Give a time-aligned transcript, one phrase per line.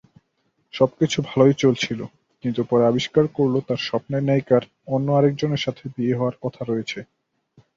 [0.73, 1.99] সবকিছু ভাল চলছিল,
[2.43, 4.63] কিন্তু পরে আবিষ্কার করল তার স্বপ্নের নায়িকার
[4.87, 6.99] অন্য আরেকজনের সাথে বিয়ে হওয়ার কথা রয়েছে।